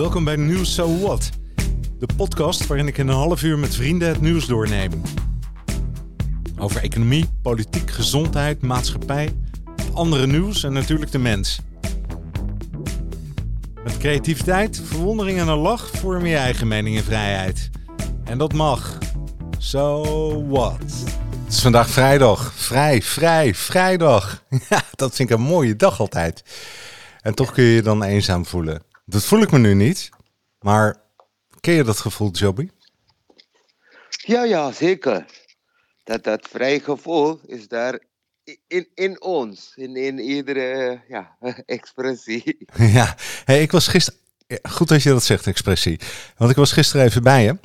[0.00, 1.30] Welkom bij Nieuws So What,
[1.98, 5.02] de podcast waarin ik in een half uur met vrienden het nieuws doorneem.
[6.58, 9.32] Over economie, politiek, gezondheid, maatschappij,
[9.92, 11.60] andere nieuws en natuurlijk de mens.
[13.84, 17.70] Met creativiteit, verwondering en een lach vorm je eigen mening en vrijheid.
[18.24, 18.98] En dat mag.
[19.58, 20.02] So
[20.48, 20.78] what?
[21.44, 22.52] Het is vandaag vrijdag.
[22.54, 24.44] Vrij, vrij, vrijdag.
[24.68, 26.42] Ja, dat vind ik een mooie dag altijd.
[27.20, 28.88] En toch kun je je dan eenzaam voelen.
[29.10, 30.08] Dat voel ik me nu niet.
[30.60, 30.96] Maar
[31.60, 32.68] ken je dat gevoel, Joby?
[34.08, 35.26] Ja, ja, zeker.
[36.04, 37.98] Dat, dat vrij gevoel is daar
[38.66, 42.66] in, in ons, in, in iedere ja, expressie.
[42.98, 44.20] Ja, hey, ik was gisteren.
[44.62, 46.00] Goed dat je dat zegt, expressie.
[46.36, 47.58] Want ik was gisteren even bij je.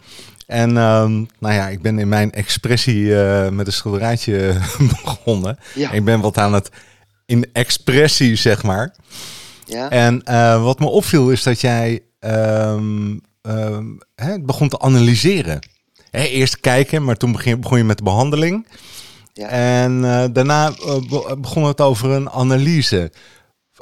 [0.48, 4.58] En ehm, nou ja, ik ben in mijn expressie eh, met een schilderijtje
[5.03, 5.59] begonnen.
[5.73, 5.91] Ja.
[5.91, 6.70] Ik ben wat aan het
[7.25, 8.95] in expressie, zeg maar.
[9.65, 13.85] Ja, En eh, wat me opviel is dat jij ehm, ehm,
[14.16, 15.59] hè, begon te analyseren.
[16.11, 18.67] Hè, eerst kijken, maar toen begon, begon je met de behandeling.
[19.33, 19.47] Ja.
[19.47, 23.11] En eh, daarna eh, be- begon het over een analyse.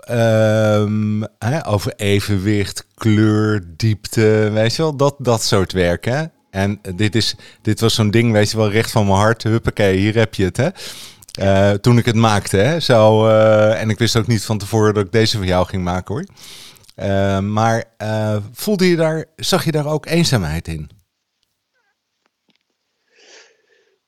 [0.08, 6.06] Ehm, hè, over evenwicht, kleur, diepte, weet je wel, dat, dat soort werk.
[6.06, 6.24] Hè?
[6.50, 9.44] En dit, is, dit was zo'n ding, weet je wel, recht van mijn hart.
[9.44, 10.58] Huppakee, hier heb je het.
[10.58, 10.70] Hè?
[11.40, 12.58] Eh, toen ik het maakte.
[12.58, 12.80] Hè?
[12.80, 15.84] Zo, eh, en ik wist ook niet van tevoren dat ik deze voor jou ging
[15.84, 16.26] maken hoor.
[16.96, 17.94] Eh, maar
[18.52, 20.90] voelde je daar, zag je daar ook eenzaamheid in?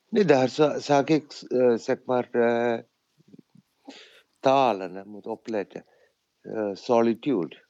[0.09, 1.33] nee, daar za- zag ik,
[1.75, 2.29] zeg maar,
[4.39, 5.85] talen, hè, moet opletten.
[6.73, 7.63] Solitude.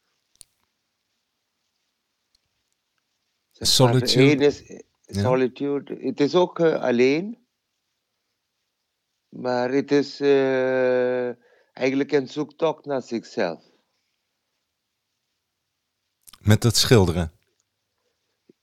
[3.52, 4.46] Zeg maar, Solitude?
[4.46, 4.64] is,
[5.06, 5.22] Ja.
[5.22, 5.98] solitude.
[6.00, 7.45] Het is ook alleen,
[9.36, 11.28] maar het is eh,
[11.74, 13.64] eigenlijk een zoektocht naar zichzelf.
[16.40, 17.32] Met het schilderen.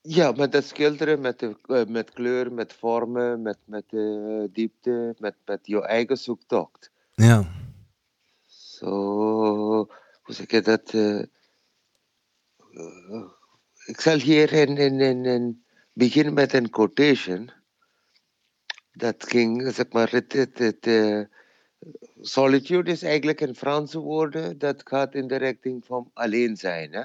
[0.00, 5.14] Ja, met het schilderen, met, de, eh, met kleur, met vormen, met, met eh, diepte,
[5.18, 6.90] met, met je eigen zoektocht.
[7.14, 7.50] Ja.
[8.46, 8.88] Zo,
[10.22, 10.92] hoe zeg je dat?
[13.86, 17.50] ik zal hier in, in, in, in beginnen met een quotation.
[18.92, 21.20] Dat ging, zeg maar, het, het, het, eh,
[22.20, 27.02] solitude is eigenlijk een Franse woord dat gaat in de richting van alleen zijn, hè?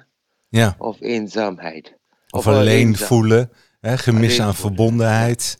[0.49, 0.75] ja.
[0.77, 1.95] of eenzaamheid.
[2.29, 3.07] Of alleen eenzaam.
[3.07, 5.59] voelen, hè, gemis Alleen aan voelen, verbondenheid,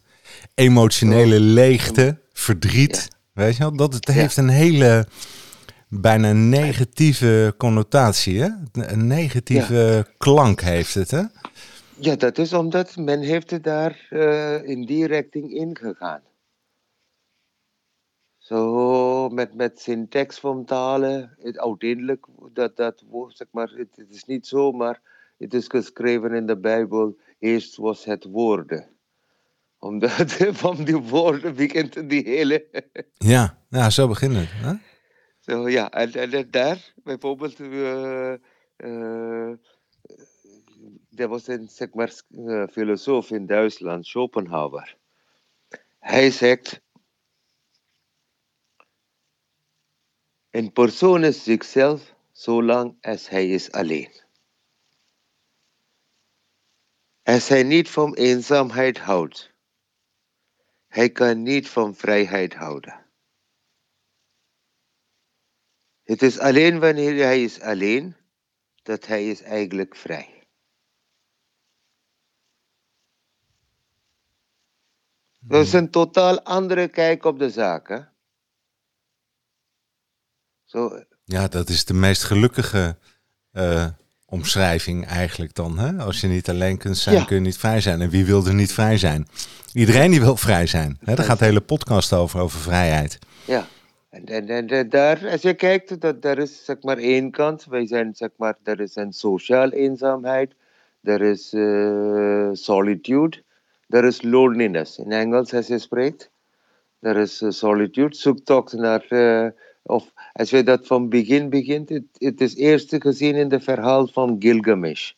[0.54, 3.08] emotionele leegte, verdriet.
[3.34, 5.08] Weet je wel, dat het heeft een hele
[5.90, 8.50] bijna negatieve connotatie, hè?
[8.72, 11.24] Een negatieve klank heeft het, hè?
[12.00, 16.22] Ja, dat is omdat men heeft het daar eh, in die richting ingegaan.
[18.38, 24.10] Zo met, met syntax van talen, het uiteindelijk, dat, dat woord, zeg maar, het, het
[24.10, 25.02] is niet zo, maar
[25.38, 28.88] het is geschreven in de Bijbel, eerst was het woorden.
[29.80, 30.32] Omdat
[30.64, 32.66] van die woorden begint die hele...
[33.34, 34.50] Ja, ja zo beginnen het.
[34.52, 34.74] Hè?
[35.40, 38.34] Zo, ja, en, en, en daar bijvoorbeeld, eh,
[38.76, 39.54] eh,
[41.20, 44.98] er was een zeg eh, filosoof in Duitsland, Schopenhauer.
[46.00, 46.82] Hij zegt,
[50.50, 54.12] een persoon is zichzelf zolang als hij is alleen.
[57.24, 59.54] Als hij niet van eenzaamheid houdt,
[60.88, 63.06] hij kan niet van vrijheid houden.
[66.04, 68.16] Het is alleen wanneer hij is alleen
[68.84, 70.37] dat hij is eigenlijk vrij.
[75.48, 77.88] Dat is een totaal andere kijk op de zaak.
[77.88, 78.00] Hè?
[80.66, 82.96] Zo, Ja, dat is de meest gelukkige
[83.52, 83.86] eh,
[84.26, 85.78] omschrijving eigenlijk dan.
[85.80, 86.04] Hè?
[86.04, 87.24] Als je niet alleen kunt zijn, Ja.
[87.24, 88.02] kun je niet vrij zijn.
[88.02, 89.28] En wie wil er niet vrij zijn?
[89.74, 90.98] Iedereen die wil vrij zijn.
[91.04, 91.16] Hè?
[91.16, 93.20] Daar gaat de hele podcast over, over vrijheid.
[93.46, 93.68] ja.
[94.10, 97.66] En, en, en, en daar, als je kijkt, dat er is zeg maar één kant.
[97.66, 100.54] Wij zijn zeg maar, er is een sociaal eenzaamheid.
[101.02, 103.44] Er is eh, solitude.
[103.90, 104.98] Er is loneliness.
[104.98, 106.30] In Engels als je spreekt.
[107.00, 109.48] Er is eh, solitude, zoektocht naar, eh,
[109.84, 114.08] of als je dat van begin begint, het, het is eerst gezien in het verhaal
[114.08, 115.12] van Gilgamesh.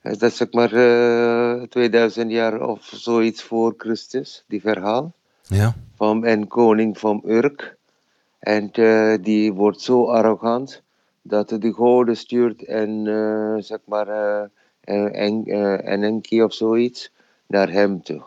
[0.00, 5.12] Dat is zeg maar eh 2000 jaar of zoiets voor Christus, die verhaal
[5.42, 7.76] Ja, van een koning van Urk.
[8.38, 8.70] En
[9.20, 10.82] die wordt zo arrogant
[11.22, 13.04] dat hij de goden stuurt en
[13.60, 14.08] zeg maar
[14.84, 17.10] een, eh, een enkie of zoiets
[17.46, 18.22] naar hem toe.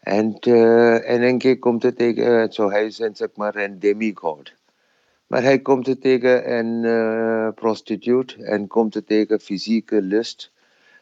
[0.00, 3.56] En, eh, en een keer komt het tegen, eh, zo hij is een, zeg maar
[3.56, 4.52] een demigod.
[5.26, 10.52] Maar hij komt er tegen een uh, prostituut en komt er tegen fysieke lust.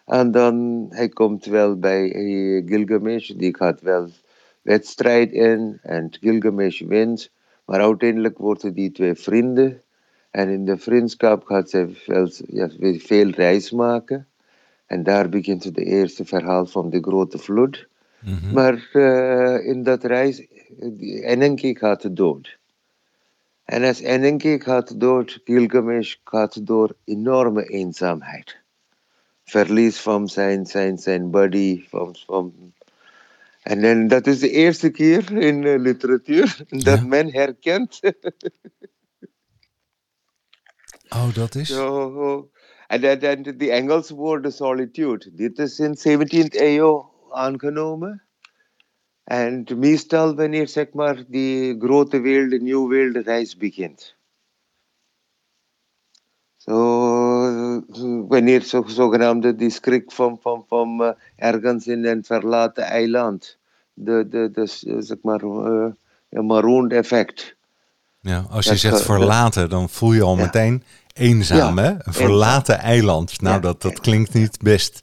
[0.05, 2.08] En dan hij komt wel bij
[2.67, 4.08] Gilgamesh, die gaat wel
[4.62, 7.31] wedstrijd in en Gilgamesh wint.
[7.64, 9.82] Maar uiteindelijk worden die twee vrienden.
[10.31, 12.69] En in de vriendschap gaat zij veel, ja,
[12.99, 14.26] veel reis maken.
[14.88, 17.88] En daar begint het eerste verhaal van de grote vloed.
[18.20, 18.52] Mhm.
[18.52, 20.46] Maar uh, in dat reis,
[21.00, 22.58] Enenki gaat dood.
[23.64, 28.61] En als Enenki gaat dood, Gilgamesh gaat door enorme eenzaamheid.
[29.44, 32.73] Verlies van zijn, zijn, zijn body, van, van
[33.69, 38.00] en, en dat is de eerste keer in uh, literatuur dat men herkent.
[41.08, 41.70] oh, dat is?
[42.88, 45.31] En, en, de Engelse woord solitude.
[45.35, 48.23] Dit is in 17e eeuw aangenomen.
[49.25, 54.17] En meestal wanneer zeg maar die grote wereld, de nieuwe wereld reis begint.
[56.56, 56.76] Zo,
[58.29, 63.58] wanneer zo, zogenaamde die schrik van, van, van uh, ergens in een verlaten eiland.
[63.94, 64.67] De, de, de,
[65.02, 65.87] zeg maar, uh,
[66.29, 67.56] marooned effect.
[68.20, 70.82] Ja, als je zegt verlaten, dan voel je al meteen
[71.19, 71.91] eenzaam, hè?
[71.91, 73.41] Een verlaten eiland.
[73.41, 75.03] Nou, dat, dat klinkt niet best.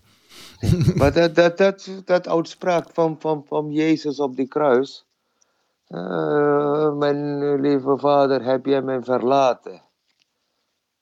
[0.96, 5.06] maar dat, dat, dat, dat uitspraak van, van, van Jezus op die kruis.
[5.90, 9.82] Uh, mijn lieve vader, heb jij mij verlaten?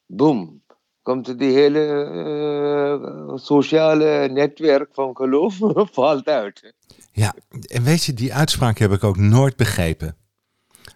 [0.06, 0.62] Boom.
[1.02, 5.60] Komt die hele uh, sociale netwerk van geloof
[5.92, 6.74] valt uit.
[7.12, 7.34] Ja,
[7.68, 10.16] en weet je, die uitspraak heb ik ook nooit begrepen.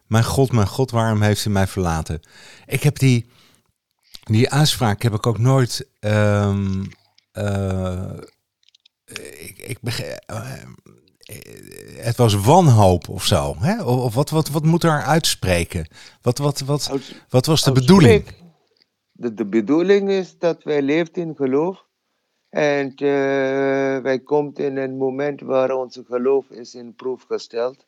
[0.07, 2.21] Mijn God, mijn God, waarom heeft u mij verlaten?
[2.65, 3.29] Ik heb die,
[4.33, 5.87] die uitspraak heb ik ook nooit.
[5.99, 6.89] Um,
[7.33, 8.13] uh,
[9.37, 9.79] ik, ik
[10.27, 10.51] uh,
[11.95, 13.55] het was wanhoop of zo.
[13.59, 13.83] Hè?
[13.83, 15.87] Of wat, wat, wat moet er uitspreken?
[16.21, 16.91] Wat, wat, wat,
[17.29, 18.25] wat was de bedoeling?
[19.11, 21.85] De, de bedoeling is dat wij leven in geloof.
[22.49, 27.85] En uh, wij komen in een moment waar onze geloof is in proef gesteld.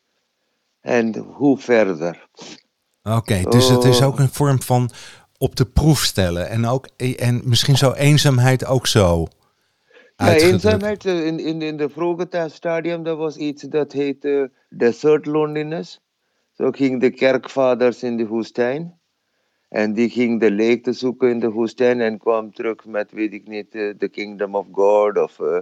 [0.81, 2.27] En hoe verder?
[3.03, 4.89] Oké, dus het is ook een vorm van
[5.39, 6.49] op de proef stellen.
[6.49, 6.87] En, ook,
[7.17, 9.27] en misschien zo eenzaamheid ook zo.
[10.15, 15.25] Ja, eenzaamheid eh, in, in, in de vroege stadium, dat was iets dat heette desert
[15.25, 16.01] loneliness.
[16.53, 18.97] Zo gingen de kerkvaders in de woestijn.
[19.69, 23.33] En die ging de leek te zoeken in de woestijn en kwam terug met, weet
[23.33, 25.17] ik niet, de uh, kingdom of God.
[25.17, 25.57] Of uh,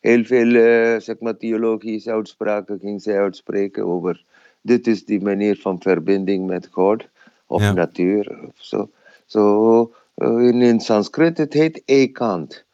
[0.00, 4.24] heel veel, uh, zeg maar, theologische uitspraken ging zij uitspreken over
[4.60, 7.08] dit is die manier van verbinding met God
[7.46, 7.72] of ja.
[7.72, 8.38] natuur.
[8.46, 8.90] Of zo.
[9.32, 12.64] So, uh, in, in Sanskriet het heet ekant.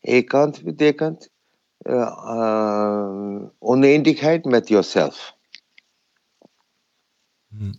[0.00, 1.30] Ekant betekent
[1.88, 5.36] uh, oneindigheid met jezelf.
[7.48, 7.72] Hm.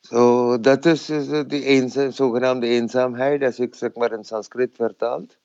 [0.00, 5.38] So, dat is de eenzaam, zogenaamde eenzaamheid, als ik zeg maar in Sanskriet vertaald.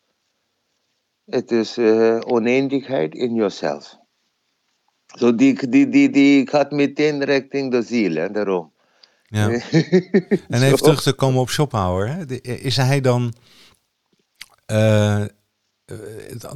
[1.26, 3.98] Het is uh, oneindigheid in jezelf.
[5.06, 8.71] So die, die, die, die gaat meteen richting de ziel, hè, daarom.
[9.32, 9.50] Ja.
[10.50, 12.08] en even terug te komen op Schopenhauer.
[12.08, 12.42] Hè?
[12.42, 13.34] Is hij dan,
[14.72, 15.26] uh,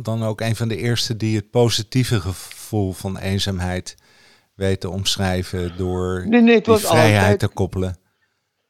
[0.01, 3.95] dan ook een van de eerste die het positieve gevoel van eenzaamheid
[4.53, 7.97] weet te omschrijven door nee, nee, die vrijheid altijd, te koppelen?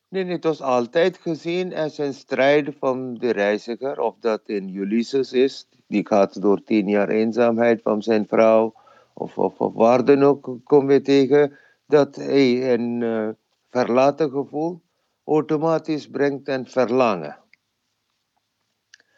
[0.09, 3.99] Nee, nee, het was altijd gezien als een strijd van de reiziger.
[3.99, 8.73] Of dat in Ulysses is, die gaat door tien jaar eenzaamheid van zijn vrouw
[9.13, 13.29] of, of, of waar dan ook komen we tegen dat hij een uh,
[13.75, 14.81] verlaten gevoel
[15.23, 17.37] automatisch brengt een verlangen.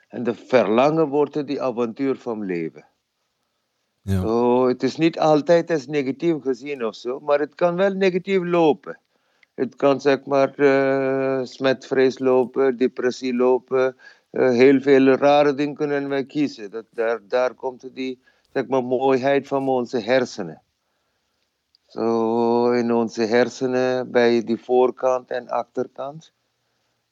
[0.08, 2.86] En de verlangen wordt die avontuur van leven.
[4.02, 4.22] Ja.
[4.22, 8.44] So, het is niet altijd als negatief gezien of zo, maar het kan wel negatief
[8.44, 9.00] lopen.
[9.54, 13.96] Het kan zeg maar uh, smetvrees lopen, depressie lopen.
[14.32, 16.72] Uh, heel veel rare dingen kunnen wij kiezen.
[16.72, 18.22] Dat, daar, daar komt die
[18.54, 20.62] zeg maar, mooiheid van onze hersenen.
[21.98, 26.34] Zo in onze hersenen bij die voorkant en achterkant.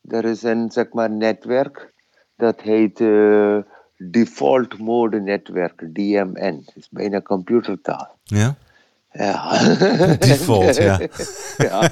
[0.08, 1.94] Er is een zeg maar, netwerk
[2.36, 3.58] dat heet uh,
[3.98, 6.62] Default Mode Netwerk, DMN.
[6.66, 8.18] Het is bijna computertaal.
[8.24, 8.56] Ja?
[9.12, 9.60] Ja.
[10.18, 11.00] Default, ja.
[11.68, 11.90] ja.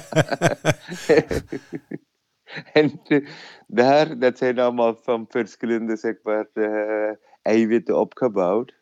[2.72, 3.28] en uh,
[3.66, 7.10] daar, dat zijn allemaal van verschillende zeg maar, uh,
[7.42, 8.74] eiwitten opgebouwd.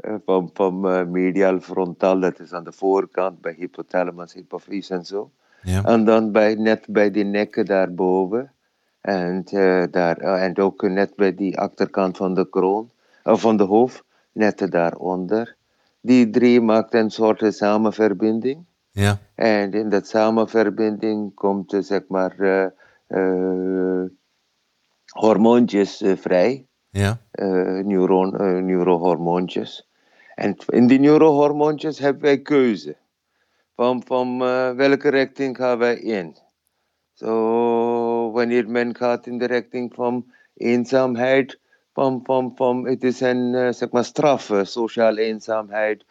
[0.00, 5.04] Eh, van, van uh, medial frontaal, dat is aan de voorkant bij hypothalamus, hypofyse en
[5.04, 5.30] zo.
[5.62, 5.84] Ja.
[5.84, 8.52] En dan bij, net bij die nekken daarboven.
[9.00, 12.90] En, uh, daar, en ook net bij die achterkant van de kroon,
[13.22, 15.56] van de hoofd, net daaronder.
[16.00, 18.64] Die drie maakt een soort samenverbinding.
[18.90, 19.18] Ja.
[19.34, 22.34] En in dat samenverbinding komt, zeg maar,
[25.12, 26.66] hormoontjes vrij.
[26.90, 27.20] Ja.
[27.84, 28.30] neuron,
[28.64, 29.89] neurohormoontjes.
[30.34, 32.96] En in die neurohormoontjes hebben wij keuze.
[33.74, 34.38] Van, van
[34.76, 36.36] welke richting gaan wij in.
[37.12, 41.58] Zo, wanneer men gaat in de richting van eenzaamheid,
[41.92, 46.04] van, van, van, het is een zeg maar, straf, sociale eenzaamheid,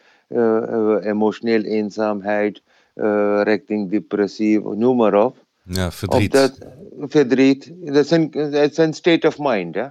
[1.01, 2.61] emotioneel eenzaamheid,
[2.99, 5.37] uh, richting depressief, noem maar op.
[5.63, 6.31] Ja, verdriet.
[6.31, 6.57] dat,
[6.99, 9.75] verdriet, dat is, een, dat is een state of mind.
[9.75, 9.87] Hè?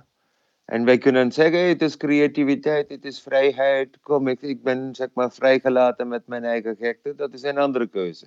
[0.68, 3.98] En wij kunnen zeggen, het is creativiteit, het is vrijheid.
[4.02, 7.14] Kom, ik, ik ben zeg maar vrijgelaten met mijn eigen gekte.
[7.14, 8.26] Dat is een andere keuze.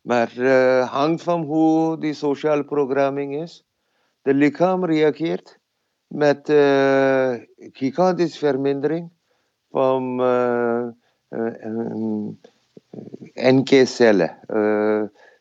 [0.00, 3.64] Maar uh, hangt van hoe die sociale programming is.
[4.22, 5.58] De lichaam reageert
[6.06, 9.10] met uh, gigantische vermindering
[9.70, 10.86] van uh,
[13.34, 14.38] NK-cellen.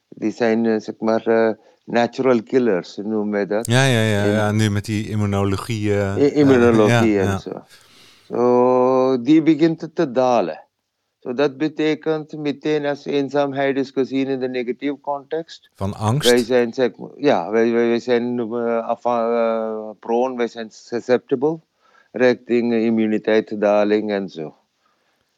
[0.07, 3.65] Die zijn zeg maar natural killers, noemen we dat.
[3.65, 4.51] Ja, ja, ja, ja.
[4.51, 5.91] nu met die immunologie.
[6.33, 7.37] immunologie ja, en ja.
[7.37, 7.63] zo.
[8.27, 10.59] So, die begint te dalen.
[11.19, 15.69] So, dat betekent meteen als eenzaamheid is gezien in de negatieve context.
[15.73, 16.29] Van angst?
[16.29, 18.93] Wij zijn, zeg, ja, wij, wij zijn uh,
[19.99, 21.59] prone, wij zijn susceptible
[22.11, 24.55] richting immuniteitsdaling en zo.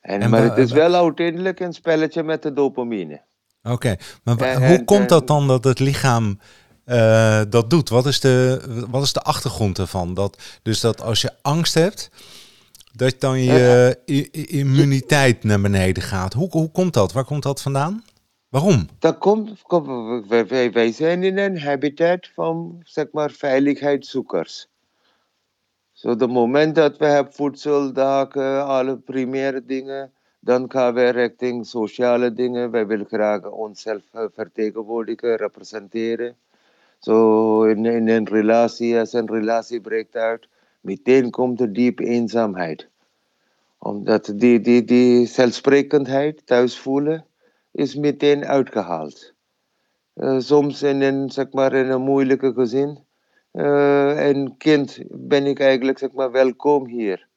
[0.01, 3.22] En, En maar het is wel uiteindelijk een spelletje met de dopamine.
[3.63, 6.39] Oké, maar En- hoe en- komt dat en- dan dat het lichaam
[6.86, 7.89] eh, dat doet?
[7.89, 10.13] Wat is, de, wat is de achtergrond ervan?
[10.13, 12.10] Dat, dus dat als je angst hebt,
[12.92, 13.98] dat dan je
[14.48, 16.34] immuniteit naar beneden gaat.
[16.34, 17.12] Hoe, hoe komt dat?
[17.12, 18.04] Waar komt dat vandaan?
[18.50, 18.88] Waarom?
[19.00, 24.68] Dat komt, kom- wij, zijn in een habitat van zeg maar, veiligheidszoekers.
[25.92, 31.65] Zo, de moment dat we hebben voedsel, daken, alle primaire dingen, dan gaan we richting
[31.65, 32.72] sociale dingen.
[32.72, 36.36] Wij willen graag onszelf eh, vertegenwoordigen, representeren.
[37.00, 40.48] Zo in, in een relatie, als een relatie breekt uit,
[40.81, 42.89] meteen komt er diepe eenzaamheid.
[43.79, 47.25] Omdat die, die, die zelfsprekendheid, thuis voelen,
[47.72, 49.34] is meteen uitgehaald.
[50.13, 53.00] Eh, soms in een, zeg maar, in een moeilijke gezin.
[53.51, 57.29] eh, een kind ben ik eigenlijk zeg maar, welkom hier.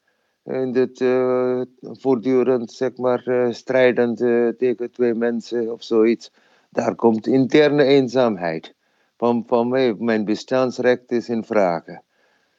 [0.43, 4.19] En dit eh, voortdurend zeg maar, eh, strijdend
[4.59, 6.31] tegen twee mensen of zoiets.
[6.71, 8.75] Daar komt interne eenzaamheid.
[9.17, 9.69] Van, van
[9.99, 11.85] mijn bestaansrecht is in vraag.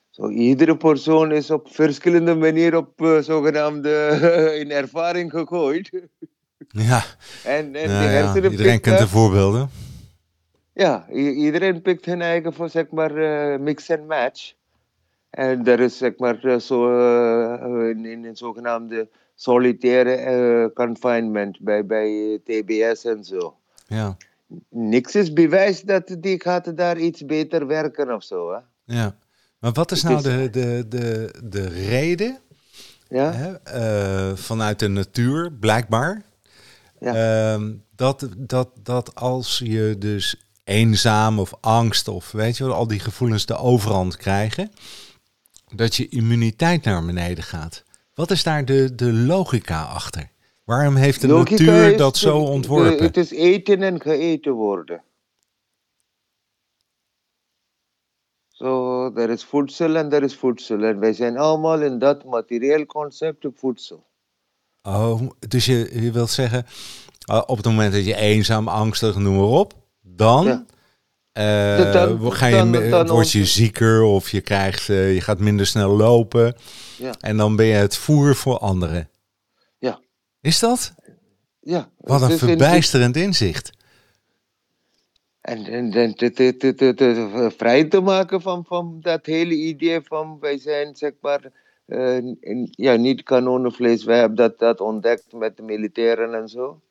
[0.10, 4.20] Zo, iedere persoon is op verschillende manieren op eh, zogenaamde
[4.62, 5.92] in ervaring gegooid.
[6.68, 7.04] Ja,
[7.44, 8.52] En, en ja, de ja.
[8.52, 9.70] iedereen pikt kent de voorbeelden.
[10.74, 13.13] Ja, iedereen pikt hun eigen voor zeg maar
[13.62, 14.54] mix en match.
[15.34, 21.60] En er is zeg maar eh, zo eh, in, in een zogenaamde solitaire eh, confinement
[21.60, 23.56] bij, bij TBS en zo.
[23.88, 24.18] Ja,
[24.70, 28.52] Niks is bewijs dat die gaat daar iets beter werken of zo.
[28.52, 28.60] Hè?
[28.96, 29.16] ja.
[29.60, 32.38] Maar wat is nou de, de, de, de reden
[33.10, 33.32] Ja?
[33.32, 36.22] hè, eh, vanuit de natuur, blijkbaar,
[37.00, 37.13] Ja.
[37.54, 42.88] ehm, dat, dat, dat als je dus eenzaam of angst of weet je wel, al
[42.88, 44.72] die gevoelens de overhand krijgen,
[45.75, 47.84] dat je immuniteit naar beneden gaat.
[48.13, 50.32] Wat is daar de, de logica achter?
[50.63, 53.03] Waarom heeft de Logica natuur dat zo de- ontworpen?
[53.06, 55.03] Het is eten en geëten worden.
[58.48, 60.84] Zo, er is voedsel en er is voedsel.
[60.84, 64.06] En wij zijn allemaal in dat materieel concept voedsel.
[64.82, 66.65] Oh, dus je, je wilt zeggen,
[67.32, 70.65] uh, op het moment dat je eenzaam, angstig, noem maar op, dan, Ja.
[71.34, 75.40] Eh, Dan- ga je, dan- dan word je zieker of je, krijgt, eh, je gaat
[75.40, 76.56] minder snel lopen.
[76.98, 77.12] Ja.
[77.20, 79.10] En dan ben je het voer voor anderen.
[79.78, 80.00] Ja.
[80.42, 80.94] Is dat?
[81.60, 81.90] Ja.
[81.98, 83.72] Wat een verbijsterend inzicht.
[85.42, 89.54] En, en, en te, te, te, te, te- vrij te maken van, van dat hele
[89.56, 91.42] idee van wij zijn zeg maar
[91.86, 94.04] eh, in- ja, niet kanonenvlees.
[94.04, 96.82] Wij hebben dat, dat ontdekt met de militairen en zo.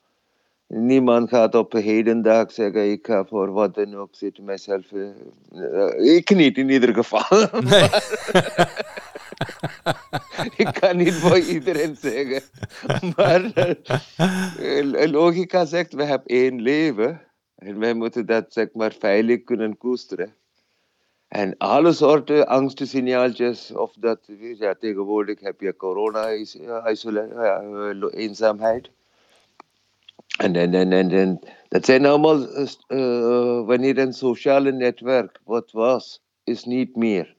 [0.75, 4.93] Niemand gaat op een hedendaag zeggen ik ga voor wat dan ook zitten mijzelf.
[4.93, 5.11] eh,
[5.50, 7.49] eh, ik niet in ieder geval.
[7.71, 7.88] Nee.
[10.67, 12.43] ik kan niet voor iedereen zeggen.
[13.17, 13.52] Maar
[14.57, 17.21] eh, logica zegt, we hebben één leven.
[17.57, 20.35] En wij moeten dat zeg maar veilig kunnen koesteren.
[21.29, 24.19] En alle soorten angstsignaaltjes, of dat,
[24.59, 26.87] ja, tegenwoordig heb je corona, is, ja,
[28.11, 28.91] eenzaamheid.
[30.39, 36.23] En, en, en, en, en dat zijn allemaal, eh, wanneer een sociale netwerk wat was,
[36.45, 37.37] is niet meer.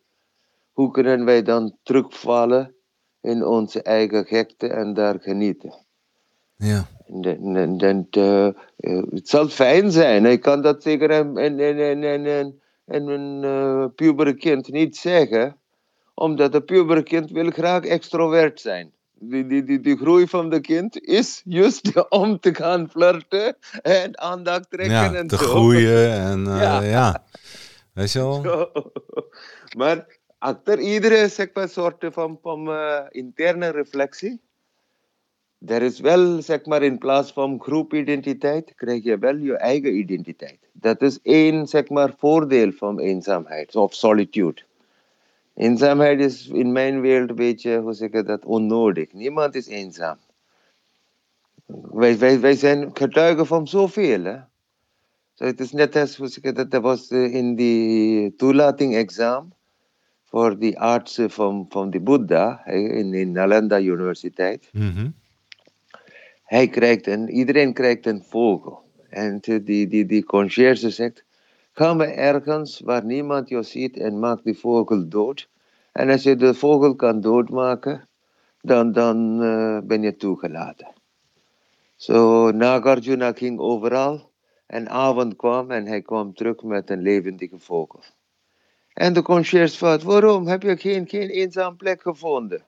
[0.72, 2.76] Hoe kunnen wij dan terugvallen
[3.22, 5.74] in onze eigen gekte en daar genieten?
[6.56, 6.88] Ja.
[7.08, 8.50] En, en, uh,
[9.10, 10.26] het zal fijn zijn.
[10.26, 15.58] Ik kan dat zeker een, een, een, een, een, een uh, pubere kind niet zeggen,
[16.14, 18.92] omdat een pubere kind wil graag extrovert zijn.
[19.30, 21.92] Die, die, die, die groei van de kind is juist
[22.24, 25.46] om te gaan flirten en aandacht trekken ja, en te zo.
[25.46, 26.82] groeien en uh, ja.
[26.82, 27.24] ja.
[27.94, 28.42] Weet je wel?
[28.42, 28.72] Zo.
[29.78, 30.06] Maar
[30.38, 34.42] achter iedere zeg maar, soort van, van uh, interne reflectie
[35.66, 40.60] er is wel, zeg maar, in plaats van groepidentiteit, krijg je wel je eigen identiteit.
[40.74, 44.62] Dat is één, zeg maar, voordeel van eenzaamheid, of solitude.
[45.54, 49.14] Eenzaamheid is in mijn wereld een beetje, hoe zeg ik dat, onnodig.
[49.14, 50.18] Niemand is eenzaam.
[51.92, 54.24] Wij, wij, wij zijn getuigen van zoveel.
[54.24, 54.38] Hè?
[55.34, 59.54] So, het is net als, hoe zeg ik dat, dat was in die toelating-examen
[60.24, 64.70] voor die artsen van, van de Boeddha in, in Nalanda Universiteit.
[64.72, 65.14] Mm -hmm
[66.54, 68.82] hij krijgt een, iedereen krijgt een vogel.
[69.10, 71.24] En die, die, die conciërge zegt,
[71.74, 75.50] gaan we ergens waar niemand je ziet en maak die vogel dood.
[75.92, 78.08] En als je de vogel kan doodmaken,
[78.62, 80.88] dan, dan uh, ben je toegelaten.
[81.96, 84.32] Zo, Nagarjuna ging overal.
[84.66, 88.00] En avond kwam en hij kwam terug met een levendige vogel.
[88.94, 92.66] En de conciërge vroeg, waarom heb je geen, geen eenzaam plek gevonden?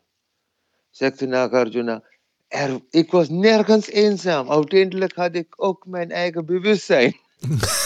[0.90, 2.04] Zegt Nagarjuna,
[2.48, 4.50] er, ik was nergens eenzaam.
[4.52, 7.16] Uiteindelijk had ik ook mijn eigen bewustzijn.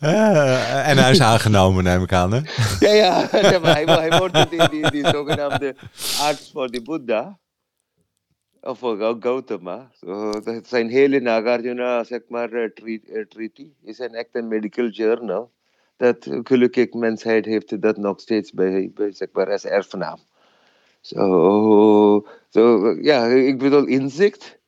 [0.00, 2.40] uh, en hij is aangenomen, neem ik aan, hè?
[2.78, 3.28] ja, ja.
[3.60, 5.76] hij, hij wordt die, die, die zogenaamde
[6.20, 7.38] arts voor de Boeddha.
[8.60, 8.80] Of
[9.20, 9.90] Gautama.
[9.92, 10.32] So,
[10.62, 12.70] zijn hele Nagarjuna, zeg maar,
[13.28, 15.52] treaty is een echt een medical journal.
[15.96, 20.18] Dat gelukkig mensheid heeft dat nog steeds bij, bij zeg maar, als erfgenaam.
[21.00, 24.58] Zo, so, ja, ik bedoel, inzicht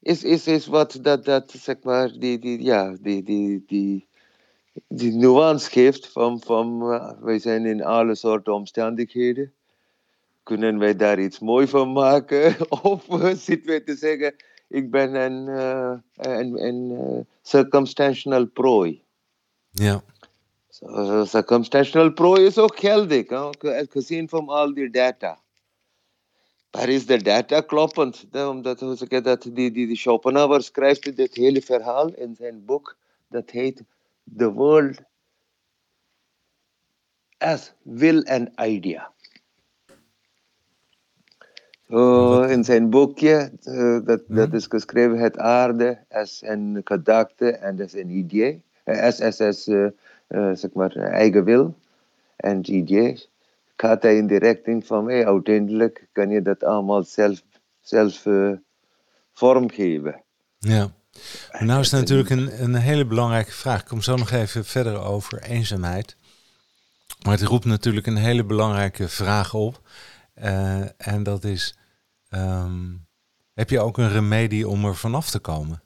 [0.00, 4.06] is, is, is wat dat, dat, zeg maar, die, die, ja, die, die, die,
[4.88, 6.78] die nuance geeft van, van
[7.20, 9.52] wij zijn in alle soorten omstandigheden
[10.42, 12.56] kunnen wij daar iets mooi van maken?
[12.82, 13.04] Of
[13.36, 14.34] zitten wij te zeggen,
[14.68, 19.02] ik ben een, uh, een, een uh, circumstantial prooi.
[19.70, 20.02] Ja.
[20.80, 23.26] So, circumstantial prooi is ook geldig,
[23.90, 25.38] gezien van al die data.
[26.70, 28.26] Daar is de data kloppend.
[28.32, 32.96] Omdat dat die, die, die Schopenhauer schrijft dit hele verhaal in zijn boek.
[33.28, 33.82] Dat heet
[34.36, 35.02] The World
[37.38, 39.12] as Will and Idea.
[41.88, 47.80] Uh, in zijn boekje, uh, dat, dat is geschreven, het aarde als een gedachte en
[47.80, 48.62] als een idee.
[48.84, 49.86] Als, als, als uh,
[50.30, 51.76] zeg maar, eigen wil
[52.36, 53.28] en idee.
[53.76, 57.42] Gaat hij in de richting van, hey, uiteindelijk kan je dat allemaal zelf,
[57.80, 58.26] zelf
[59.32, 60.22] vormgeven.
[60.58, 60.90] Ja.
[61.52, 63.80] Maar nou is het natuurlijk een, een hele belangrijke vraag.
[63.80, 66.16] Ik kom zo nog even verder over eenzaamheid.
[67.24, 69.80] Maar het roept natuurlijk een hele belangrijke vraag op.
[70.42, 71.74] Uh, en dat is,
[72.34, 73.06] Um,
[73.54, 75.82] heb je ook een remedie om er vanaf te komen?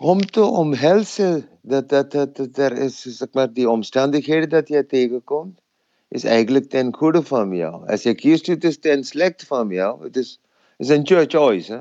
[0.00, 4.86] Om te omhelzen dat, dat, dat, dat er is, zeg maar, die omstandigheden dat je
[4.86, 5.60] tegenkomt,
[6.08, 7.88] is eigenlijk ten goede van jou.
[7.88, 10.04] Als je kiest, het is ten slecht van jou.
[10.04, 10.40] Het is,
[10.76, 11.72] is een choice.
[11.72, 11.80] Hè?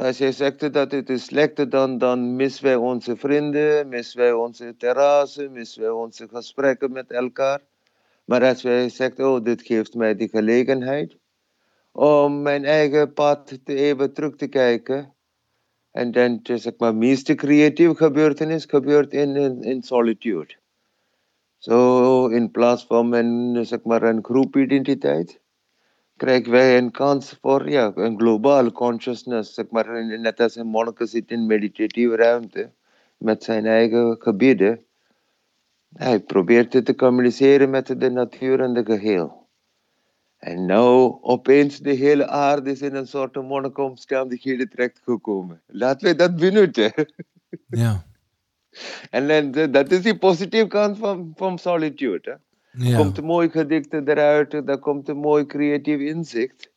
[0.00, 4.32] Als je zegt dat het is slechter, dan, dan missen wij onze vrienden, missen wij
[4.32, 7.60] onze terrassen, missen wij onze gesprekken met elkaar.
[8.24, 11.16] Maar als wij zeggen, oh, dit geeft mij die gelegenheid
[11.92, 15.14] om mijn eigen pad te even terug te kijken.
[15.92, 20.54] En dan, zeg maar, meeste creatieve gebeurtenis gebeurt in, in, solitude.
[21.58, 25.40] Zo, so, in plaats van een, zeg maar, een groepidentiteit,
[26.16, 29.54] krijgen wij een kans voor ja, een globale consciousness.
[29.54, 32.70] Zeg maar, net als een monnik zit in meditatieve ruimte
[33.16, 34.84] met zijn eigen gebieden.
[35.94, 39.41] Hij probeert te communiceren met de natuur en de geheel.
[40.42, 45.60] En nou, opeens de hele aarde is in een soort monniken omstandigheden terechtgekomen.
[45.66, 46.92] Laten we dat benutten.
[47.68, 48.04] Ja.
[49.10, 52.38] en dan, dat is die positieve kant van, van solitude.
[52.70, 52.88] Hè?
[52.88, 52.96] Ja.
[52.96, 56.70] komt een mooi gedicht eruit, daar komt een mooi creatief inzicht.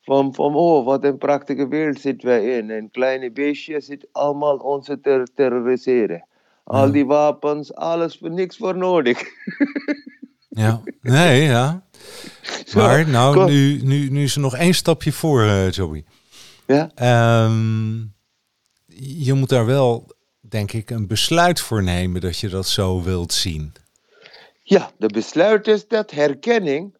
[0.00, 2.70] Van, van, oh, wat een prachtige wereld zitten wij in.
[2.70, 6.26] En kleine beestjes zitten allemaal ons te terroriseren.
[6.64, 9.22] Al die wapens, alles voor niks voor nodig.
[10.54, 11.86] ja, nee, ja.
[12.74, 16.04] Maar nou, nu, nu, nu is er nog één stapje voor, uh, Joey.
[16.66, 16.90] Ja?
[17.44, 18.14] Um,
[18.96, 20.14] je moet daar wel
[20.48, 23.72] denk ik, een besluit voor nemen dat je dat zo wilt zien.
[24.62, 26.96] Ja, de besluit is dat herkenning,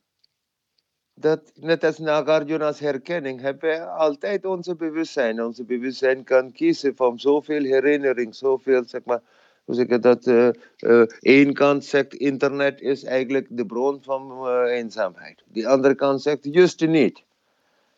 [1.15, 5.43] dat net als Nagarjuna's herkenning, hebben we altijd onze bewustzijn.
[5.43, 9.23] Onze bewustzijn kan kiezen van zoveel herinnering, zoveel, zeg maar,
[9.65, 10.49] hoe zeg ik dat, uh,
[10.79, 15.45] uh, één kant zegt internet is eigenlijk de bron van uh, eenzaamheid.
[15.47, 17.23] Die andere kant zegt juist niet.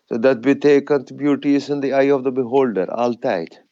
[0.05, 3.64] So dat betekent beauty is in the eye of the beholder, altijd.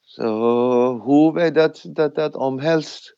[0.00, 3.16] So, hoe wij dat, dat, dat omhelst,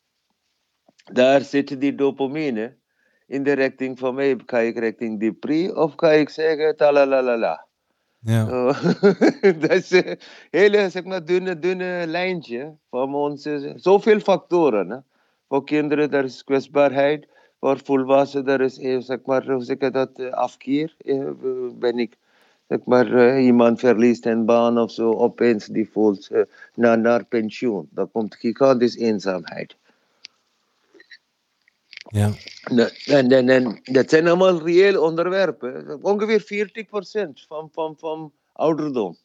[1.13, 2.77] daar zit die dopamine
[3.27, 4.37] in de richting van mij.
[4.47, 7.68] Ga ik richting die pri of ga ik zeggen talalalala?
[8.21, 8.45] Ja.
[9.61, 10.19] Dat is een
[10.51, 13.73] hele zeg maar, dunne, dunne lijntje van onze.
[13.77, 15.05] Zoveel factoren.
[15.49, 17.29] Voor kinderen, daar is kwetsbaarheid.
[17.61, 18.75] Voor volwassenen, daar is
[19.07, 20.95] zeg maar, hoe dat, afkeer.
[21.75, 22.17] Ben ik
[22.69, 26.31] zeg maar, iemand verliest een baan of zo, opeens die voelt
[26.75, 27.89] naar, naar pensioen.
[27.91, 29.77] Dan komt gigantisch eenzaamheid.
[32.09, 32.33] Ja.
[33.07, 35.99] En, en, en dat zijn allemaal reële onderwerpen.
[36.03, 36.67] Ongeveer
[37.27, 39.17] 40% van, van, van ouderdom.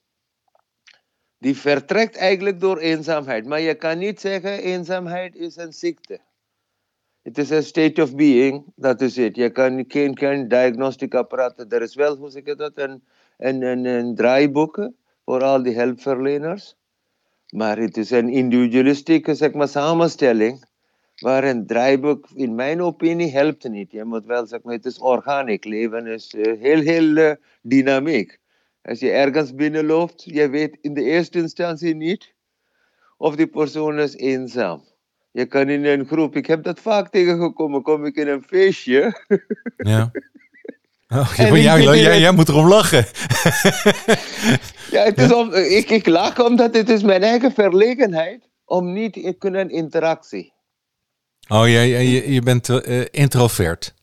[1.38, 3.46] Die vertrekt eigenlijk door eenzaamheid.
[3.46, 6.20] Maar je kan niet zeggen eenzaamheid is een ziekte.
[7.22, 9.36] Het is een state of being, dat is het.
[9.36, 11.74] Je kan geen, geen diagnostic apparaat.
[11.74, 13.04] Er is wel, hoe zeg dat, een,
[13.38, 16.76] een, een, een voor al die hulpverleners.
[17.50, 20.66] Maar het is een individualistieke zeg maar, samenstelling.
[21.16, 23.92] Waar een draaiboek, in mijn opinie, helpt niet.
[23.92, 25.64] Je moet wel zeggen, het is organisch.
[25.64, 28.40] Leven is uh, heel, heel uh, dynamiek.
[28.82, 32.34] Als je ergens binnenloopt, je weet in de eerste instantie niet
[33.18, 34.84] of die persoon is eenzaam.
[35.32, 39.14] Je kan in een groep, ik heb dat vaak tegengekomen, kom ik in een feestje.
[39.78, 40.12] Ja.
[41.08, 43.06] Oh, ja, jij, jij, jij, moet erom lachen.
[44.96, 49.14] ja, het is om, ik, ik lach omdat het is mijn eigen verlegenheid om niet
[49.14, 50.54] te kunnen interactie.
[51.54, 53.94] Oh, jij, je, je bent uh, introvert?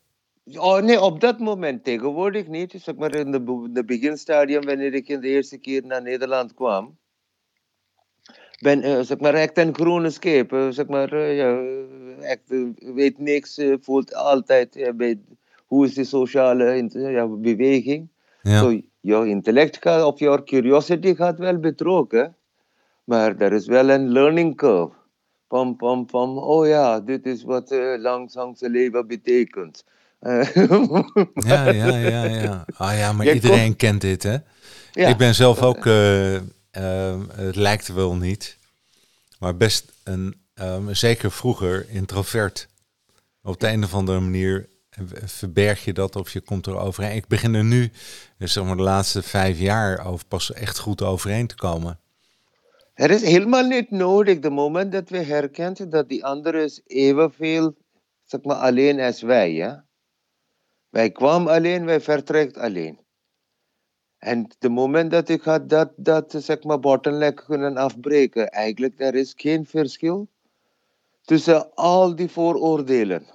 [0.54, 2.74] Oh nee, op dat moment tegenwoordig niet.
[2.76, 6.98] Zeg maar in de, de beginstadium, wanneer ik in de eerste keer naar Nederland kwam.
[8.60, 10.52] Ben, uh, zeg maar, echt een groene scheep.
[10.52, 11.60] Uh, zeg maar, ja,
[12.20, 12.42] echt,
[12.76, 14.92] weet niks, voelt altijd
[15.66, 18.08] hoe is die sociale ja, beweging.
[18.42, 18.60] Ja.
[18.60, 22.36] So, jouw intellect gaat, of jouw curiosity gaat wel betrokken,
[23.04, 24.99] maar er is wel een learning curve.
[25.50, 26.38] Pam, pam, pam.
[26.38, 29.84] Oh ja, dit is wat uh, langzaamse leven betekent.
[31.50, 32.64] ja, ja, ja, ja.
[32.76, 34.36] Ah ja, maar iedereen kent dit, hè?
[34.92, 35.08] Ja.
[35.08, 36.40] Ik ben zelf ook, uh, uh,
[37.30, 38.58] het lijkt wel niet,
[39.38, 42.68] maar best een, um, zeker vroeger, introvert.
[43.42, 44.68] Op de een of andere manier
[45.24, 47.16] verberg je dat of je komt er overheen.
[47.16, 47.90] Ik begin er nu,
[48.38, 51.98] dus zeg maar de laatste vijf jaar, over pas echt goed overheen te komen.
[53.00, 57.74] Er is helemaal niet nodig, de moment dat we herkennen dat die andere is evenveel,
[58.24, 59.52] zeg maar, alleen als wij.
[59.52, 59.84] Ja?
[60.88, 62.98] Wij kwamen alleen, wij vertrekt alleen.
[64.18, 69.14] En de moment dat ik had dat, dat zeg maar, bottleneck kunnen afbreken, eigenlijk er
[69.14, 70.28] is geen verschil
[71.22, 73.26] tussen al die vooroordelen.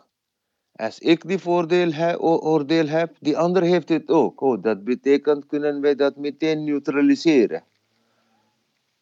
[0.75, 4.41] Als ik die voordeel he, oordeel heb, die ander heeft het ook.
[4.41, 7.63] Oh, dat betekent kunnen wij dat meteen neutraliseren.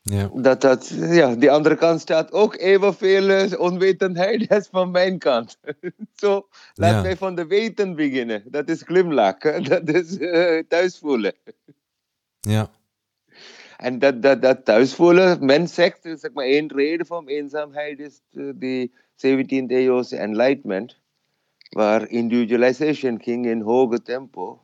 [0.06, 0.30] Ja.
[0.34, 5.58] Dat, dat, ja, die andere kant staat ook evenveel uh, onwetendheid als van mijn kant.
[5.62, 7.04] Zo, so, laten ja.
[7.04, 8.44] wij van de weten beginnen.
[8.46, 9.38] Dat is glimlach,
[9.70, 11.34] dat is uh, thuisvoelen.
[12.39, 12.70] Ja.
[13.78, 18.92] En dat, dat, dat thuisvoelen, men zegt, zeg maar, één reden van eenzaamheid is de
[19.16, 21.00] 17e eeuwse enlightenment
[21.70, 24.62] waar individualisation ging in hoge tempo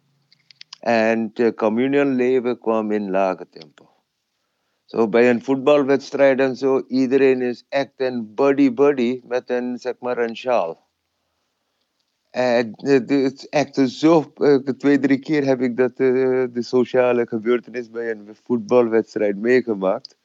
[0.80, 3.89] en de communal leven kwam in lage tempo.
[4.90, 10.18] Zo bij een voetbalwedstrijd en zo, iedereen is echt een buddy-buddy met een, zeg maar,
[10.18, 10.88] een sjaal.
[12.30, 14.34] En het is echt zo,
[14.78, 20.18] twee, drie keer heb ik dat, de sociale gebeurtenis bij een voetbalwedstrijd meegemaakt.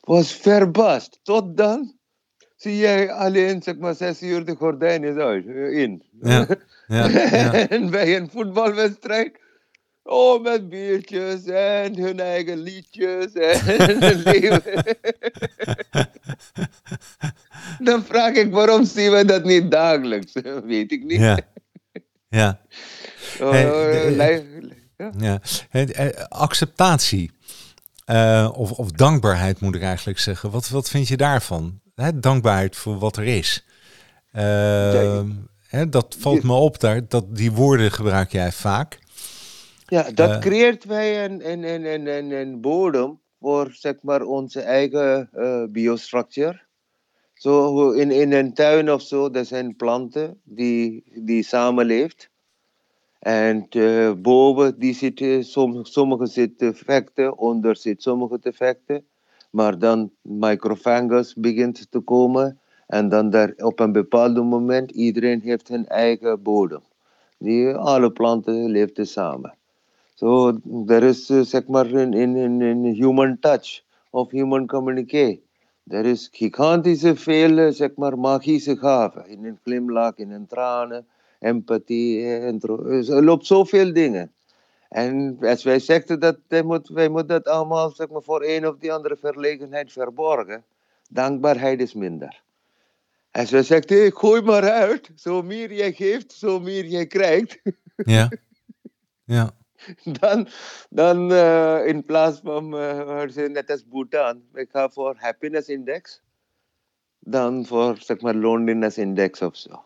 [0.00, 1.20] Was verbaasd.
[1.22, 1.92] Tot dan
[2.56, 6.02] zie jij alleen zeg maar zes uur de gordijnen uit, in.
[6.20, 6.46] Ja,
[6.86, 7.52] ja, ja.
[7.68, 9.40] en bij een voetbalwedstrijd,
[10.10, 14.00] oh met biertjes en hun eigen liedjes en
[17.86, 20.32] Dan vraag ik waarom zien we dat niet dagelijks,
[20.64, 21.20] weet ik niet.
[21.20, 21.38] Ja,
[22.28, 22.60] ja.
[23.40, 24.44] Oh, hey,
[25.18, 25.40] ja.
[25.70, 27.30] Hey, acceptatie.
[28.06, 30.50] Uh, of, of dankbaarheid moet ik eigenlijk zeggen.
[30.50, 31.80] Wat, wat vind je daarvan?
[32.14, 33.64] dankbaarheid voor wat er is.
[34.32, 35.20] Uh,
[35.66, 38.98] hè, dat valt me op daar, dat die woorden gebruik jij vaak.
[39.90, 44.60] Ja, dat uh, creëert wij een, een, een, een, een bodem voor zeg maar, onze
[44.60, 46.66] eigen uh, biostructuur.
[47.34, 52.30] Zo in, in een tuin of zo, er zijn planten die, die samenleeft.
[53.18, 55.44] En uh, boven die zitten,
[55.82, 59.04] sommige zitten vechten, onder zitten sommige te vechten.
[59.50, 62.60] Maar dan microfungus begint te komen.
[62.86, 66.82] En dan daar op een bepaald moment, iedereen heeft zijn eigen bodem.
[67.38, 69.58] Die, alle planten leven samen.
[70.20, 70.52] So
[70.86, 75.40] there is uh, zeg maar in, in, in human touch of human communication.
[75.88, 79.28] Er is gigantische veel zeg maar, magische gaven.
[79.28, 81.06] In een glimlach, in een tranen,
[81.38, 82.26] empathie.
[82.26, 84.32] En er loopt zoveel dingen.
[84.88, 88.66] En als wij zeggen dat wij moeten wij moet dat allemaal zeg maar, voor een
[88.66, 90.64] of die andere verlegenheid verborgen,
[91.08, 92.42] dankbaarheid is minder.
[93.30, 97.60] Als wij zeggen, hey, gooi maar uit, zo meer jij geeft, zo meer jij krijgt.
[97.96, 98.28] Ja,
[99.24, 99.58] ja.
[100.20, 100.48] dan,
[100.90, 106.22] dan uh, in plaats van, uh, net als Bhutan, ik ga voor happiness index,
[107.18, 109.84] dan voor zeg maar loneliness index of zo.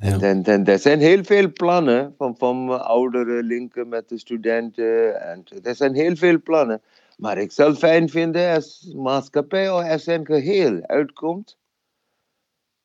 [0.00, 0.20] Ja.
[0.20, 5.20] En, en er zijn heel veel plannen van, van oudere linken met de studenten.
[5.20, 6.82] En er zijn heel veel plannen.
[7.16, 11.58] Maar ik zal fijn vinden als maatschappij als een geheel uitkomt.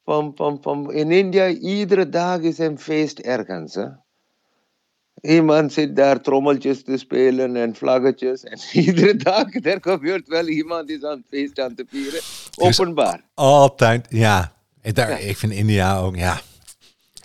[0.03, 3.75] Van, van, van, in India, iedere dag is een feest ergens.
[3.75, 3.87] Hè?
[5.25, 8.43] Iemand zit daar trommeltjes te spelen en vlaggetjes.
[8.43, 12.19] En iedere dag, er gebeurt wel iemand is aan het feest aan te vieren.
[12.55, 13.21] Openbaar.
[13.33, 14.53] Altijd, ja.
[14.81, 16.39] Ik, daar, ik vind India ook, ja.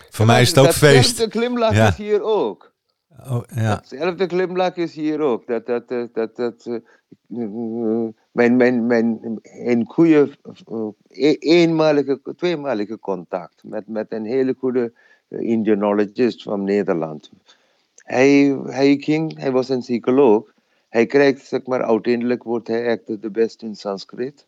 [0.09, 1.07] Voor mij is het ook feest.
[1.07, 2.71] Hetzelfde glimlach is hier ook.
[3.29, 3.75] Oh, ja.
[3.75, 5.47] Hetzelfde glimlach is hier ook.
[5.47, 10.29] Dat, dat, dat, dat, dat uh, mijn, mijn, mijn, een goede,
[10.71, 14.93] uh, eenmalige, tweemalige contact met, met een hele goede
[15.29, 17.29] Indianologist van Nederland.
[18.11, 20.53] Hij, hij ging, hij was een psycholoog.
[20.89, 24.45] Hij krijgt, zeg maar, uiteindelijk wordt hij echt de beste in Sanskrit.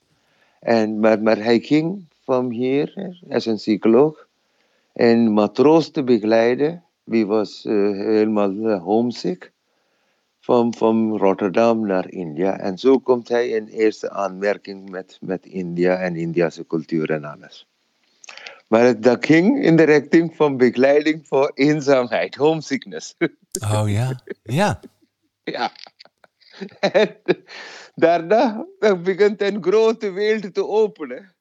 [0.60, 4.28] En, maar, maar hij ging van hier als een psycholoog
[4.94, 6.84] een matroos te begeleiden.
[7.04, 9.52] Die was uh, helemaal uh, homesick.
[10.40, 12.60] Van, van Rotterdam naar India.
[12.60, 17.68] En zo komt hij in eerste aanmerking met, met India en Indiase cultuur en alles.
[18.74, 23.16] Maar dat ging in de richting van begeleiding voor eenzaamheid, homesickness.
[23.62, 24.80] Oh ja, ja.
[25.56, 25.72] ja.
[26.80, 27.16] En
[27.96, 28.66] daarna
[29.04, 31.36] begint een grote wereld te openen.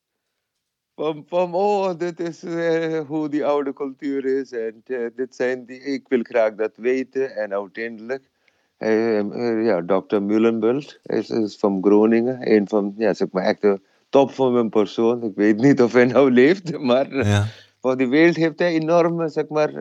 [0.94, 4.52] Van, van oh, dit is uh, hoe die oude cultuur is.
[4.52, 7.36] En uh, dit zijn die, ik wil graag dat weten.
[7.36, 8.30] En uiteindelijk,
[8.78, 12.52] uh, ja, dokter Mullenbult is, is van Groningen.
[12.52, 13.80] Een van, ja, zeg maar, de
[14.12, 15.22] top van mijn persoon.
[15.22, 17.46] Ik weet niet of hij nou leeft, maar ja.
[17.80, 19.72] voor die wereld heeft hij enorm, zeg maar,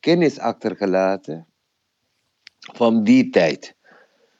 [0.00, 1.46] kennis achtergelaten.
[2.72, 3.74] Van die tijd.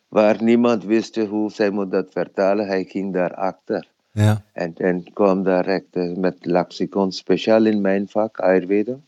[0.08, 2.66] Waar niemand wist hoe zij moet dat vertalen.
[2.66, 3.88] Hij ging daar achter.
[4.12, 4.44] Ja.
[4.52, 8.98] En, en kwam direct met lexicon, speciaal in mijn vak, Ayurveda.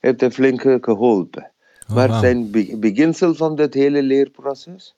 [0.00, 1.50] Heeft hij flink geholpen.
[1.88, 2.20] Oh, maar wow.
[2.20, 4.94] zijn be beginsel van dat hele leerproces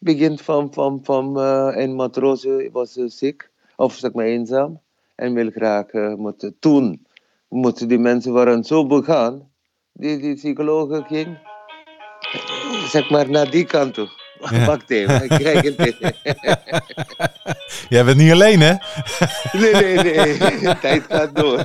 [0.00, 4.80] begint van, van, van uh, een matroos was uh, ziek, of zeg maar eenzaam,
[5.14, 7.06] en wil graag uh, moeten toen.
[7.48, 9.50] Moeten die mensen waren zo begaan,
[9.92, 11.38] die, die psychologen ging,
[12.88, 14.08] zeg maar naar die kant toe.
[14.50, 14.66] Ja.
[14.66, 15.76] Wacht even, krijg het.
[17.88, 18.74] Jij bent niet alleen, hè?
[19.52, 20.78] nee, nee, nee.
[20.80, 21.64] Tijd gaat door.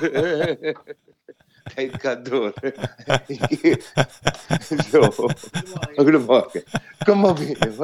[1.74, 2.54] Tijd gaat door.
[4.92, 5.12] Zo.
[5.96, 6.64] Goedemorgen.
[7.06, 7.76] Kom maar binnen.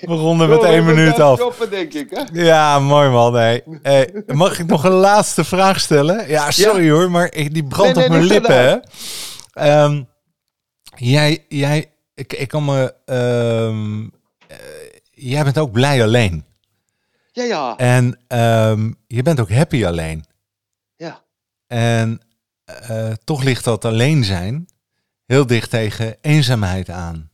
[0.00, 1.38] We ronden met één minuut af.
[1.38, 2.42] Stoppen, denk ik, hè?
[2.42, 3.34] Ja, mooi man.
[3.34, 3.64] Hey.
[3.82, 6.28] Hey, mag ik nog een laatste vraag stellen?
[6.28, 6.92] Ja, sorry ja.
[6.92, 8.82] hoor, maar ik, die brandt nee, nee, op mijn lippen,
[9.54, 9.82] hè?
[9.84, 10.08] Um,
[10.96, 12.94] jij, jij ik, ik kan me.
[13.06, 14.08] Uh,
[15.10, 16.44] jij bent ook blij alleen.
[17.32, 17.76] Ja, ja.
[17.76, 20.24] En um, je bent ook happy alleen.
[20.96, 21.22] Ja.
[21.66, 22.20] En
[22.90, 24.68] uh, toch ligt dat alleen zijn
[25.26, 27.30] heel dicht tegen eenzaamheid aan.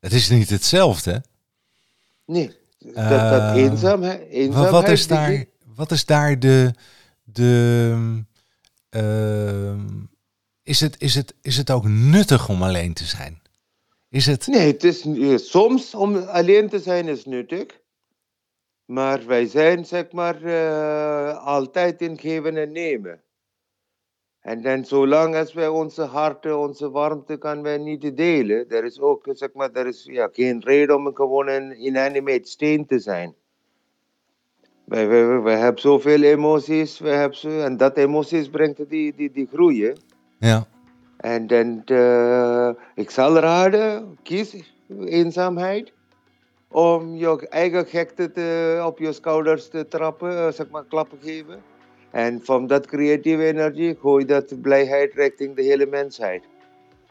[0.00, 1.22] Het is niet hetzelfde.
[2.26, 4.28] Nee, dat, dat eenzaamheid.
[4.28, 6.74] eenzaamheid wat, is daar, wat is daar de.
[7.24, 8.22] de
[8.90, 9.74] uh,
[10.62, 13.42] is, het, is, het, is het ook nuttig om alleen te zijn?
[14.08, 14.46] Is het...
[14.46, 15.06] Nee, het is,
[15.50, 17.66] soms om alleen te zijn is nuttig.
[18.84, 23.20] Maar wij zijn zeg maar uh, altijd in geven en nemen.
[24.40, 28.68] En dan zolang als wij onze harten, onze warmte kan wij niet delen.
[28.68, 32.86] Er is ook zeg maar, er is ja, geen reden om gewoon een inanimate steen
[32.86, 33.34] te zijn.
[34.84, 39.30] Wij, wij, wij hebben zoveel emoties, wij hebben zo, en dat emoties brengt die, die,
[39.30, 39.98] die groeien.
[40.38, 40.66] Ja.
[41.16, 44.74] En dan, uh, ik zal raden, kies
[45.04, 45.92] eenzaamheid.
[46.68, 51.62] om je eigen gekte te, op je schouders te trappen, uh, zeg maar klappen geven.
[52.10, 56.42] En van dat creatieve energie gooi dat blijheid richting de hele mensheid.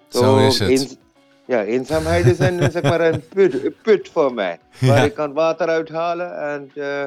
[0.08, 0.98] Zo, Zo is het.
[1.46, 4.60] ja, eenzaamheid is een, zeg maar een put, put voor mij.
[4.80, 7.04] Waar ik kan water uithalen en uh,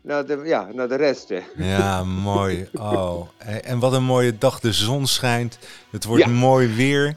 [0.00, 1.32] naar, de, ja, naar de rest.
[1.56, 2.68] Ja, mooi.
[2.72, 3.28] Oh.
[3.62, 4.60] En wat een mooie dag.
[4.60, 5.58] De zon schijnt.
[5.90, 7.16] Het wordt mooi weer.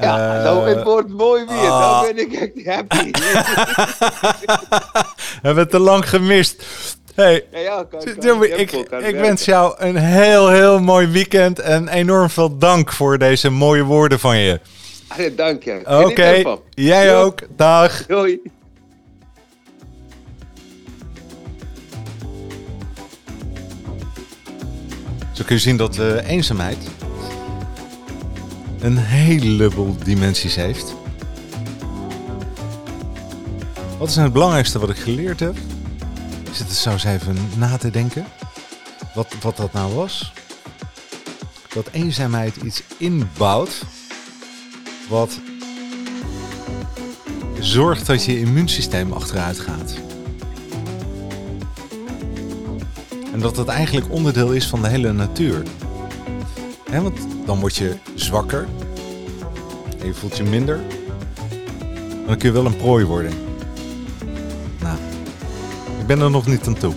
[0.00, 1.56] Ja, uh, nou, het wordt mooi weer.
[1.56, 2.02] Oh.
[2.02, 3.10] Dan ben ik echt happy.
[5.40, 6.64] We hebben het te lang gemist.
[7.14, 11.88] Hey, ja, ja, kan, kan, ik, ik wens jou een heel, heel mooi weekend en
[11.88, 14.60] enorm veel dank voor deze mooie woorden van je.
[15.36, 15.80] dank je.
[15.84, 16.58] Oké, okay.
[16.74, 17.40] jij ook.
[17.56, 18.06] Dag.
[18.06, 18.40] Doei.
[25.32, 26.78] Zo kun je zien dat uh, eenzaamheid
[28.80, 30.94] een heleboel dimensies heeft.
[33.98, 35.56] Wat is nou het belangrijkste wat ik geleerd heb?
[36.60, 38.26] Zit er zo eens even na te denken.
[39.14, 40.32] Wat, wat dat nou was.
[41.74, 43.82] Dat eenzaamheid iets inbouwt.
[45.08, 45.40] Wat
[47.60, 49.94] zorgt dat je immuunsysteem achteruit gaat.
[53.32, 55.62] En dat dat eigenlijk onderdeel is van de hele natuur.
[56.90, 58.68] He, want dan word je zwakker.
[60.04, 60.80] Je voelt je minder.
[62.08, 63.49] Maar dan kun je wel een prooi worden.
[66.10, 66.92] Ben er nog niet aan toe.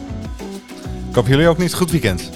[1.10, 2.30] Ik hoop jullie ook niet goed weekend.